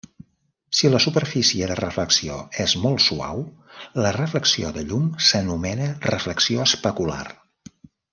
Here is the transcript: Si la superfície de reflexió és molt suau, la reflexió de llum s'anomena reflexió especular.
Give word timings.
Si 0.77 0.89
la 0.91 0.99
superfície 1.03 1.67
de 1.71 1.75
reflexió 1.79 2.39
és 2.63 2.73
molt 2.85 3.03
suau, 3.07 3.43
la 4.05 4.13
reflexió 4.17 4.71
de 4.79 4.85
llum 4.93 5.05
s'anomena 5.27 5.91
reflexió 6.11 6.65
especular. 6.71 7.23